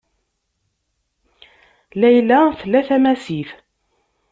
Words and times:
Layla 1.99 2.39
tla 2.59 2.79
tamasit. 2.87 3.49